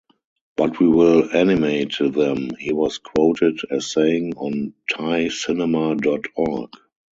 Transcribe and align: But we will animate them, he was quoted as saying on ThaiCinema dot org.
But 0.57 0.79
we 0.79 0.87
will 0.87 1.29
animate 1.31 1.99
them, 1.99 2.49
he 2.57 2.73
was 2.73 2.97
quoted 2.97 3.59
as 3.69 3.91
saying 3.91 4.33
on 4.35 4.73
ThaiCinema 4.89 6.01
dot 6.01 6.21
org. 6.35 6.71